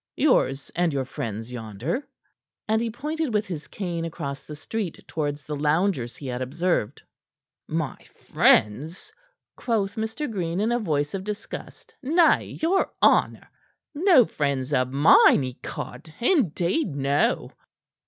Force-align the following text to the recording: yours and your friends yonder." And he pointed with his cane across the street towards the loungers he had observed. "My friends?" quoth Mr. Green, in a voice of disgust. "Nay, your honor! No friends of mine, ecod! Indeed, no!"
yours 0.15 0.71
and 0.75 0.91
your 0.91 1.05
friends 1.05 1.51
yonder." 1.53 2.07
And 2.67 2.81
he 2.81 2.89
pointed 2.89 3.31
with 3.35 3.45
his 3.45 3.67
cane 3.67 4.03
across 4.03 4.41
the 4.43 4.55
street 4.55 5.05
towards 5.07 5.43
the 5.43 5.55
loungers 5.55 6.15
he 6.17 6.25
had 6.25 6.41
observed. 6.41 7.03
"My 7.67 7.97
friends?" 8.05 9.13
quoth 9.55 9.97
Mr. 9.97 10.25
Green, 10.27 10.59
in 10.59 10.71
a 10.71 10.79
voice 10.79 11.13
of 11.13 11.23
disgust. 11.23 11.93
"Nay, 12.01 12.57
your 12.63 12.89
honor! 13.03 13.47
No 13.93 14.25
friends 14.25 14.73
of 14.73 14.91
mine, 14.91 15.43
ecod! 15.43 16.11
Indeed, 16.19 16.95
no!" 16.95 17.51